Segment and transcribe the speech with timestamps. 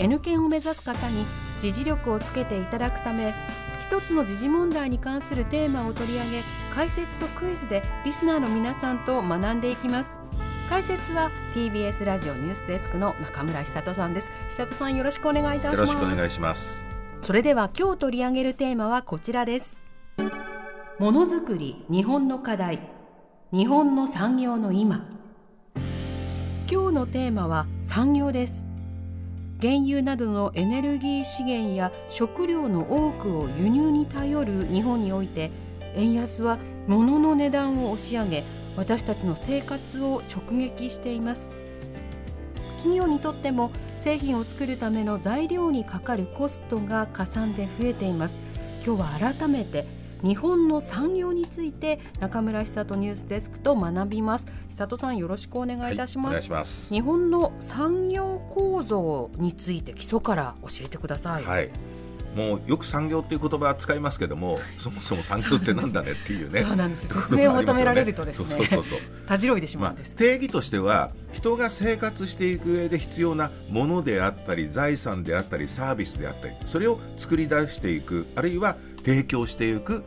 [0.00, 1.26] N 検を目指す方に
[1.60, 3.34] 時事力をつけていただくため
[3.80, 6.42] 一つの時事問題に関するテーマを取り上げ
[6.72, 10.18] 解説とクイズでリスナーの皆さんと学んでいきます。
[10.70, 14.30] 解説は TBS ラジオニュースデスクの中村久人さんです。
[14.48, 15.80] 久人さんよろしくお願いいたします。
[15.80, 16.86] よろしくお願いします。
[17.22, 19.82] それでは今日取り上げるテーマはこちらです。
[20.98, 22.78] ものづくり日本の課題。
[23.52, 25.04] 日本の産業の今。
[26.70, 28.69] 今日のテーマは産業です
[29.60, 35.50] 原油などのエネルギー資源や食料の多くを輸入に頼る日本において
[35.94, 38.42] 円安は物の値段を押し上げ
[38.76, 41.50] 私たちの生活を直撃しています。
[42.78, 48.40] 企業にとっても製品を作るための材料にかかるコストがかさんで増えています。
[48.82, 49.84] 今日は改めて
[50.22, 54.46] 日本の産業について中村久人ニュースデスクと学びます。
[54.68, 56.34] 久人さんよろしくお願いいたします。
[56.34, 56.92] はい、ます。
[56.92, 61.70] 日本の産業構造について基礎から教えてください、はい。
[62.34, 68.48] もうよく産業っていう言葉使いますけどもそもそも産業ってなんだねっていうねそうなんです 説明を求められるとですね。
[68.48, 80.04] そうそうそうたじろいでしままあうんです、定義としては人が生活していく上で必要なものであったり財産であったりサービスであったりそれを作り出していくあるいは提供していく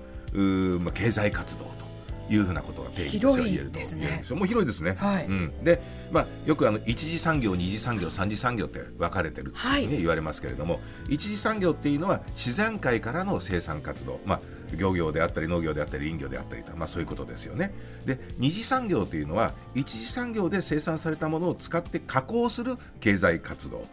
[0.80, 4.00] まあ、経済活動というふうなことが定義としては言えると広いですね。
[4.00, 4.36] 言えるんですよ。
[4.38, 4.96] もう広いですね。
[4.98, 5.26] はい。
[5.26, 9.88] うん、で、まあ、よくあの一次産業二次産業三次産業って分かれてるってね、はい。
[9.88, 14.40] 言われますけれども一次産業っていうのは自然界からの生産活動、まあ、
[14.76, 17.72] 漁業であったり農業であったり林業であったりと、まあ、そういうことですよね。
[18.06, 23.86] で二次産業というのは一次産業で生産されたものを使って加工する経済活動。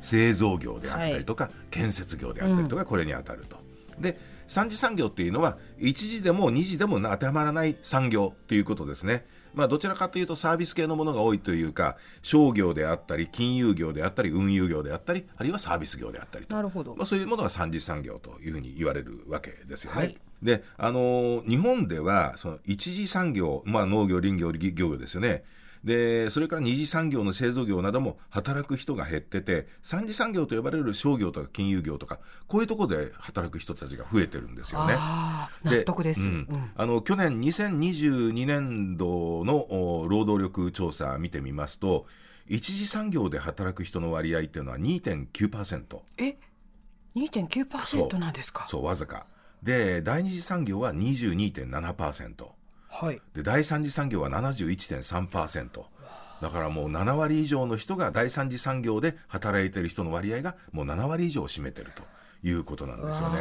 [0.00, 3.56] 製造業であったりとか、建設業であったりとか、これに当たると。
[4.00, 4.18] で
[4.50, 9.24] 三次産業っていうのは一次でも二次でも当てはまらない産業ということですね。
[9.54, 19.98] まあ、どちらかというとサービス系のものが多いというか商業であったり金融業であったり運輸業であったりあるいはサービス業であったりとなるほどまあ、そういうものが三次産業というふうに言われるわけですよね。
[19.98, 25.44] はいで、あのー日本ではその一次産業、まあ、農業林業漁業ですよね。
[25.82, 34.94] でそれから二次産業の製造業なども働く人が減ってて三次産業と呼ばれる商業とか金融業とかこういうところで働く人たちが増えてるんですよね。
[35.64, 36.46] 納得です、うん。
[36.50, 36.70] うん。
[36.76, 39.56] あの去年2022年度の
[40.02, 42.06] お労働力調査見てみますと
[42.46, 46.36] 一次産業で働く人の割合っていうのは2.9%え
[47.16, 48.66] ？2.9%なんですか？
[48.68, 48.84] そう。
[48.84, 49.26] わずか。
[49.62, 52.59] で第二次産業は22.7%
[52.90, 53.22] はい。
[53.34, 55.84] で第三次産業は71.3%
[56.42, 62.02] だからもう7割以上の人が第三次産業で働いてる人の割合がもう7割以上を占めてると。
[62.42, 63.40] いうことなんですよね。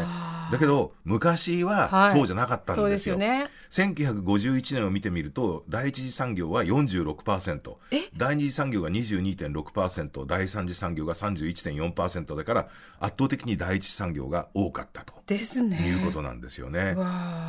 [0.52, 2.16] だけど昔ははい。
[2.18, 3.48] そうじゃなかったんですよ,、ですよね。
[3.70, 8.10] 1951年を見てみると第一次産業は46%え？
[8.18, 12.68] 第二次産業が22.6%第三次産業が31.4%だから
[13.00, 15.14] 圧倒的に第一次産業が多かったと。
[15.28, 15.78] ですね。
[15.78, 16.96] いうことなんですよね。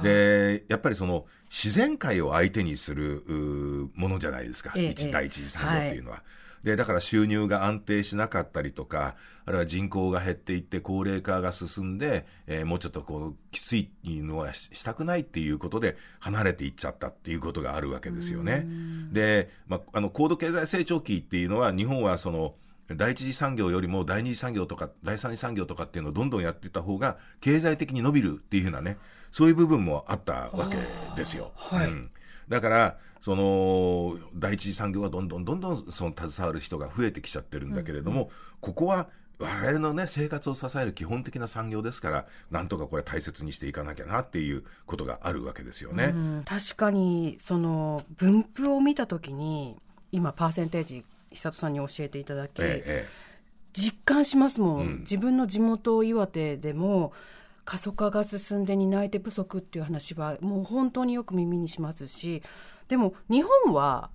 [0.02, 3.24] でやっぱりその自然界を相手にする
[3.94, 6.22] ものじゃないですか、ええ一第一次産業っていうのは。
[6.62, 9.16] でだから収入が安定しなかったりとか
[9.46, 18.66] あるいは人口が減っていって高齢化が進んで、えーもうちょっとこうきついのはししたくないっていうことで離れていっちゃったっていうことがあるわけですよね。
[19.12, 22.54] で、まあ、あの高度経済成長期っていうのは日本はその
[22.96, 28.98] 第一次産業よりも第二次産業とか第三次産業とかっていうのをどんどんやっていった方が経済的に伸びるっていうふうなね
[29.32, 30.76] そういう部分もあったわけ
[31.16, 31.52] ですよ。
[31.56, 32.10] はいうん
[32.50, 38.30] だからその第一次産業はどんどんどんどんその携わる人が増えてきちゃってるんだけれども、
[38.60, 39.08] ここは
[39.38, 46.12] 我々のね生活を支える基本的な産業ですからなんとかこれ大切にしていかなきゃなっていうことがあるわけですよね。
[46.14, 46.42] うん。
[46.44, 49.76] 確かにその分布を見た時に
[50.12, 53.08] 今パーセンテージ久人さんに教えていただき、ええ。
[53.72, 54.98] 実感しますもん、うん。
[55.00, 57.12] 自分の地元岩手でも
[57.70, 62.42] 過疎化が進んで担い手不足っていう話はもう本当によく耳にしますし
[62.88, 64.10] でも日本は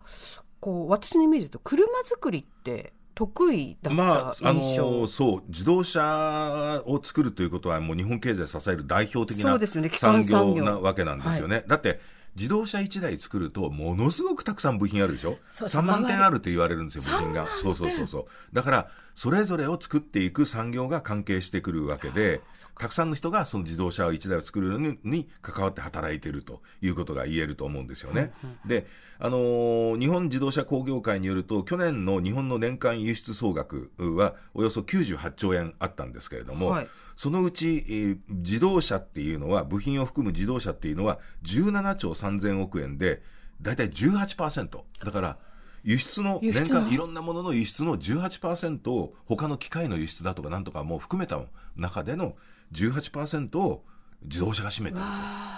[0.59, 10.27] こう私のイメージだと車作りって得意だまあ、あのった印象、そう自動車を作るということはもう日本経済を支える代表的な産業。
[10.27, 11.63] 産業なわけなんですよね。
[11.65, 12.01] だって
[12.35, 15.37] 自動車1台作るとものすごくたくさん部品あるでしょ？
[15.49, 17.45] そう3万点あるって言われるんですよ部品が。
[17.45, 18.25] 3万点そうそうそうそう。
[18.53, 22.41] だからそれぞれを作っていく産業が関係してくるわけで
[22.77, 28.33] たくさんの人がその自動車1台を作るのにに関わって働いているということが言えると思うんですよね。
[28.65, 28.85] で、
[29.17, 43.21] あのー日本自動車工業会によると去年の日本の年間輸出総額はおよそ98兆円あったんですけれども、はいそのうち、えー自動車っていうのは部品を含む自動車っていうのは17兆3000億円で
[43.61, 45.37] だいたい18%だから
[45.83, 51.39] 輸出の年間いろんなものの輸出の18%を他の機械の輸出だとかなんとかも含めた
[51.75, 52.35] 中での
[52.73, 53.83] 18%を
[54.23, 55.05] 自動車が占めている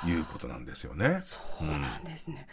[0.04, 1.20] ということなんですよね。
[1.22, 2.48] そうなんですね。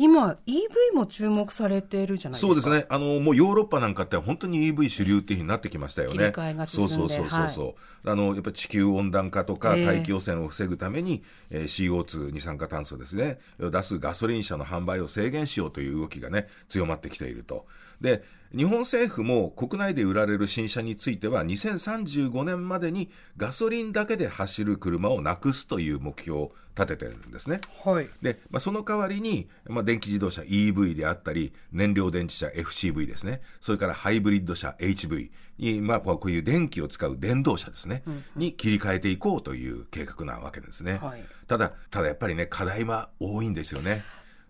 [0.00, 2.46] 今 EV も注目されているじゃないですか。
[2.46, 2.86] そうですね。
[2.88, 6.32] あのもうヨーロッパなんかって本当に EV 主流っていうふうになってきましたよね。
[6.64, 17.66] そうそうそうそうそう、あのやっぱり地球温暖化とかええ大気汚染を防ぐために、えー CO2 二酸化炭素ですねを出すガソリン車の販売を制限しようという動きがね強まってきていると。
[18.00, 18.22] で
[18.56, 26.52] 日本政府も国内で売られる新車については2035年までにガソリンだけで走る車をなくすという目標を
[26.84, 27.60] 立ててるんですね。
[27.84, 28.08] はい。
[28.22, 38.02] で、まあ、その代わりに、まあ、電気自動車 EV であったり、燃料電池車 FCV ですね、それからハイブリッド車 HV に、まあ、こういう電気を使う電動車ですね、
[38.36, 40.98] に切り替えていこうという計画なわけですね。
[41.02, 44.04] はいただ、ただやっぱりね、課題は多いんですよね。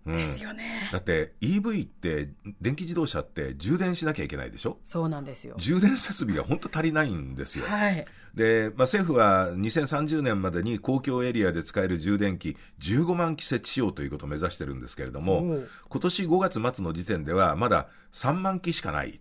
[0.07, 0.89] うんですよね。
[0.93, 2.31] だって EV って
[2.61, 4.79] 電気自動車って充電しなきゃいけないでしょ？
[4.83, 5.55] そうなんですよ。
[5.59, 7.67] 充電設備が本当足りないんですよ。
[7.67, 8.07] はい。
[8.35, 19.21] で、まあ、政府は2030年までに公共エリアで使える充電器15万基設置しようということを目指してるんですけれどおもう今年5月末の時点ではまだ3万基しかない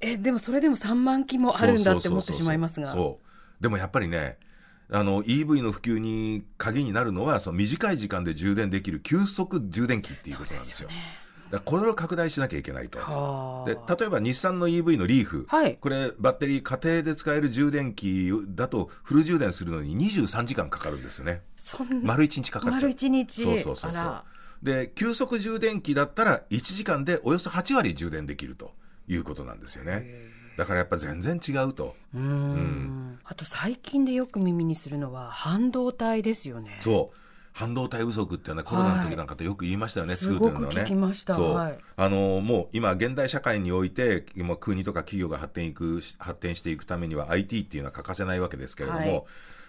[0.00, 2.92] えでもそれでも3万機もあるんだって思ってしまいますが。
[2.92, 4.38] そうでもやっぱりね
[4.90, 10.88] あの EV の普及に鍵になるのはその短い時間で充電できる急速充電器っていうことなんですよ。
[11.50, 12.98] だこれを拡大しなきゃいけないと。
[12.98, 13.68] はあ。
[13.68, 15.76] で例えば日産の EV のリーフ、はい。
[15.76, 21.42] これバッテリー家庭で使える充電器だとフル充電するのに23時間かかるんですよね。
[22.02, 22.80] 丸1日かかっちゃう。
[22.80, 23.42] 丸一日。
[23.42, 24.22] そうそうそうそう。
[24.64, 28.72] で急速充電器だったら1時間でおよそ8割充電できると
[29.06, 30.06] いうことなんですよね
[30.56, 31.96] だからやっぱ全然違うと。
[32.14, 33.18] うーん。
[33.24, 36.78] あと最近でよく耳にするのは半導体ですよね。
[36.80, 37.16] そう。
[37.54, 40.70] 半導体不足っていうのはコロナの時なんかってよく言いましたよね、作ってるのはね。
[40.72, 41.34] すごく聞きました。
[41.34, 41.78] そう、はい。
[41.96, 49.24] あのもう今現代社会において今国とか企業が発展いく発展していくためには IT っていうのは欠かせないわけですけれども、はい。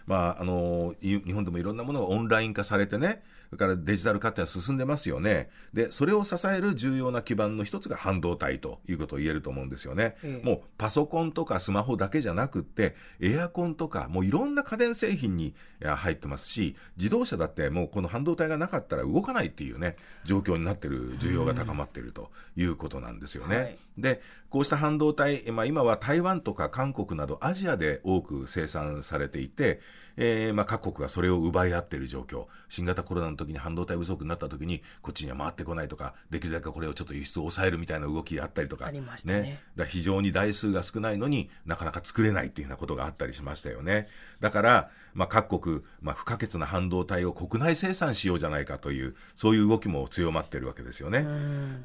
[0.07, 5.49] まああのい日本でもいろんなものがオンライン化されてねそれからデジタル化ってのは進んでますよね。
[5.73, 10.45] でそれを支える重要な基盤の一つが半導体ということを言えると思うんですよね、ええ。
[10.45, 23.57] もうパソコンとかスマホだけじゃなくってエアコンとかもういろんな家電製品に入ってますし自動車だってもうこの半導体がなかったら動かないっていうね状況になってる需要が高まっているということなんですよね。
[23.57, 23.77] はい。
[23.97, 29.81] でこうした半導体、まあ、今は台湾とか韓国などアジアで多く生産されていて、
[30.17, 32.45] えーまあ、各国がそれを奪い合っている状況。
[32.69, 38.85] 新型コロナの時に半導体不足になった時にこっちには回ってこないとかできるだけこれをちょっと輸出を抑えるみたいな動きがあったりとか。
[38.85, 39.61] ありましたね。
[39.75, 44.07] だ非常に台数が少ないのになかなか作れないっていうようなことがあったりしましたよね。
[44.39, 51.25] だから、まあ、各国、まあ、不可欠な半導体を国内生産しようじゃないかというそういう動きも強まってるわけですよね。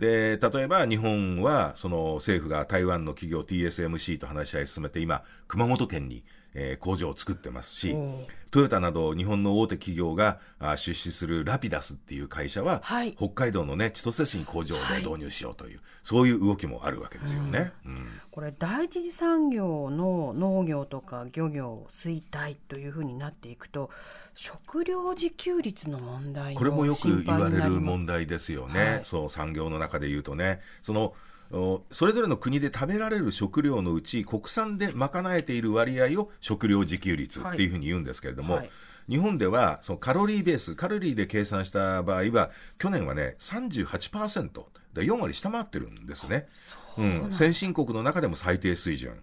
[0.00, 7.96] で例えば日本はその政府が台湾の企業 TSMC と話し合い進めて今熊本県に、えー工場を作ってますし
[8.50, 13.14] トヨタなど日本の大手企業があ出資するラピダスっていう会社は、はい。
[13.16, 17.72] 北海道のね千歳市に工場で導入しようという、そういう動きもあるわけですよね。
[17.86, 18.08] うん。
[18.32, 23.90] これ第一次産業の農業とか漁業衰退というふうになっていくと
[24.34, 29.04] 食料自給率の問題これもよく言われる問題題ですよね、はい。
[29.04, 30.60] そう産業の中で言うとね。
[30.82, 31.14] そのお
[31.50, 38.70] それぞれの国で食べられる食料のうち国産で賄えている割合を食料自給率っていうふうに言うんですけれども、はい。
[39.08, 44.64] 日本ではそのカロリーベースカロリーで計算した場合は去年はね38%
[44.94, 46.46] で4割下回ってるんですね。
[46.98, 49.20] うん、先進国の中でも最低水準、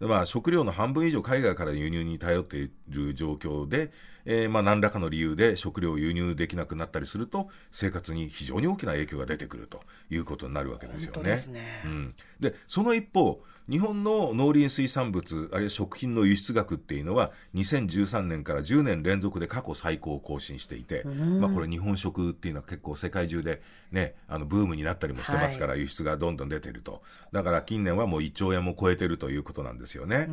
[0.00, 3.90] でまあ、食料の半分以上海外から輸入に頼っている状況で、
[4.30, 9.80] えーまあ、何らかの理由で食料を輸入できなくなったりすると生活に非常に大きな影響が出てくると
[10.10, 11.22] いうことになるわけですよね。
[11.22, 27.02] ですねうん、でその一方日本の農林水産物あるいは食品の輸出額っていうのは2013年から10年連続で過去最高を更新していて、まあ、これ日本食っていうのは結構世界中で、ね、あのブームになったりりもしてますから、輸出がどんどん出てると。
[27.32, 30.28] だから近年はもう1兆円も超えてるということなんですよね、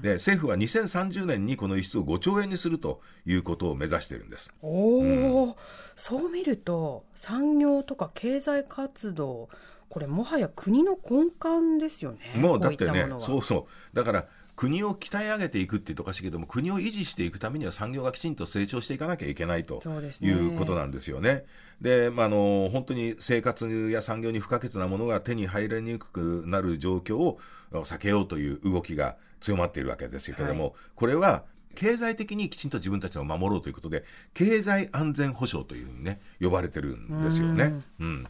[0.00, 4.52] で政府は2030年にこの輸出を5兆円にするということを目指してるんです。
[4.62, 5.56] おお、
[5.96, 9.48] そう見ると産業とか経済活動
[9.90, 12.18] これもはや国の根幹ですよね。
[12.36, 19.80] もうだってねそうそうだから国を鍛え上げていくって言うとおかしいけども国を維持していくためには産業がきちんと成長していかなきゃいけないと
[20.20, 21.44] いうことなんですよね。
[21.80, 27.40] で、まあ、あの本当に生活や産業に不可欠なものが手に入りにくくなる状況を
[27.72, 31.44] 避けようという動きが強まっているわけですけれども、これは
[31.74, 34.04] 経済的にきちんと自分たちを守ろうということで
[34.34, 37.80] 経済安全保障というふうにね呼ばれてるんですよね。
[37.98, 38.26] うん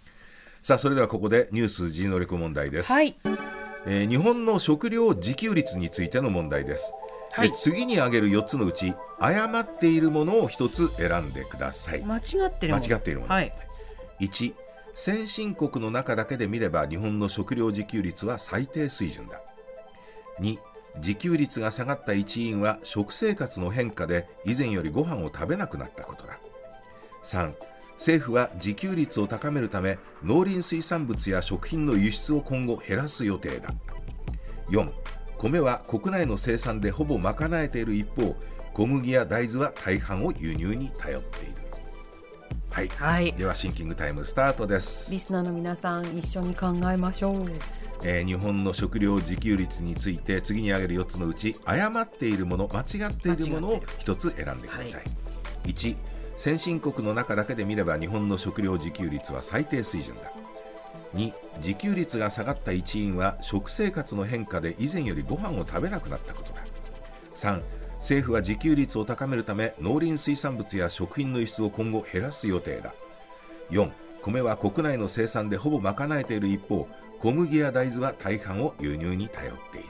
[0.63, 2.93] さあそれではここでニュース人能力問題です。
[2.93, 3.17] はい。
[3.87, 6.93] えー日本の食料自給率についての問題です、
[7.33, 7.51] はい。
[7.51, 12.03] で次に挙げる4つのうち誤っているものを1つ選んでください。
[12.03, 12.87] 間違ってるもの。
[12.87, 13.33] 間違っているもの。
[13.33, 13.53] はい。
[14.21, 14.55] 1
[14.95, 19.41] 先進国の中だけで見れば日本の食料自給率は最低水準だ。
[20.41, 20.59] 2
[20.97, 26.39] 自給率が下がった一因は食生活の変化で以前よりご飯を食べなくなったことだ。
[27.25, 27.55] 3
[28.01, 33.75] 政府は自給率を高めるため農林水産物や食品の輸出を今後減らす予定だ。
[34.71, 34.91] 4
[35.39, 38.35] 米は国内の生産でほぼ賄えている一方
[38.73, 41.55] 小麦や大豆は大半を輸入に頼っている。
[42.71, 43.33] はい、はい。
[43.35, 45.13] ではシンキングタイムスタートです。
[45.13, 47.35] リスナーの皆さん一緒に考えましょう。
[48.03, 55.03] えー日本の食料自給率について次に挙げる4つのうち誤っているもの間違っているものを1つ選んでください、
[55.65, 55.97] 1
[56.41, 60.33] 先進国の中だけで見れば日本の食料自給率は最低水準だ。
[61.13, 66.63] 2自給率が下がった一因は食生活の変化で以前よりご飯を食べなくなったことだ。
[67.35, 67.61] 3
[67.97, 72.95] 政府は自給率を高めるため農林水産物や食品の輸出を今後減らす予定だ。
[73.71, 73.91] 4
[74.25, 79.89] 米は国内の生産でほぼ賄えている一方小麦や大豆は大半を輸入に頼っている。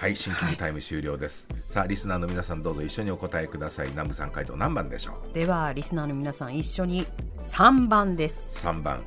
[0.00, 0.16] はい。
[0.16, 3.90] シンキングタイム終了です、さあリスナーの皆さんどうぞ一緒にお答えください。
[3.90, 5.34] 南部さん回答何番でしょう？
[5.34, 7.06] ではリスナーの皆さん一緒に
[7.42, 8.66] 3番です。
[8.66, 9.04] 3番。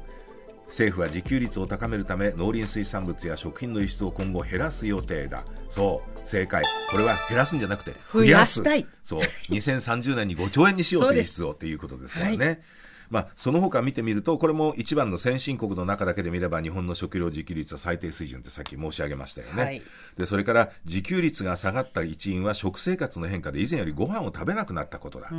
[0.67, 5.43] 政府は自給率を高めるため農林水産物や食品の輸出を今後減らす予定だ。
[5.67, 6.62] そう正解。
[6.91, 8.85] これは減らすんじゃなくて増やしたい。
[9.01, 9.21] そう。
[9.50, 12.62] 2030年に5兆円にしようという輸出をっていうことですからね、
[13.10, 19.81] まあ、その他見てみるとこれも一番の先進国の中だけで見れば日本の食料自給率は最低水準ってさっき申し上げましたよね、はい。
[20.17, 25.29] でそれから自給率が下がった一因は食生活の変化で以前よりご飯を食べなくなったことだ、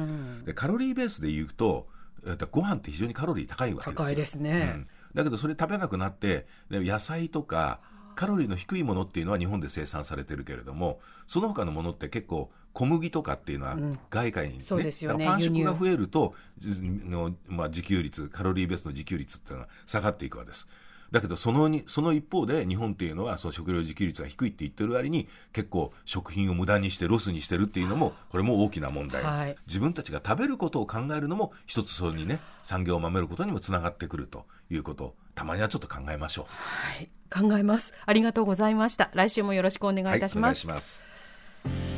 [0.44, 1.86] でカロリーベースで言うと
[2.26, 4.04] えっとご飯って非常にカロリー高いわけですよ。
[4.04, 4.74] 高いですね。
[4.76, 4.86] うん。
[5.14, 7.80] だけどそれ食べなくなってで野菜とか
[8.14, 13.78] カロリーの低いものっていうのは日本で生産されてるけれどもその他のものって結構小麦とかっていうのは
[14.10, 20.66] 外貨にね、そうですよねパン食が増えるとじの、まあ、自給率カロリーベースの自給率っていうのは下がっていくわけです。
[21.10, 36.44] だけどそのにその一方で日本っていうのはその食料自給率が低いって言ってる割に結構食品を無駄にしてロスにしてるっていうのもこれも大きな問題、はい自分たちが食べることを考えるのも一つそれにね産業を守ることにもつながってくるということをたまにはちょっと考えましょう。
[36.48, 37.10] はい。
[37.30, 37.92] 考えます。
[38.06, 39.10] ありがとうございました。
[39.14, 40.60] 来週もよろしくお願いいたします。
[40.60, 41.13] します。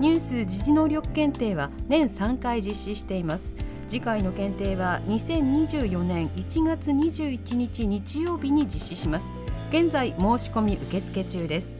[0.00, 3.56] ニュース時事能力検定は年3回実施しています。
[3.86, 9.30] 次回の検定は2024年1月21日日曜日に実施します。
[9.70, 11.79] 現在申し込み受付中です。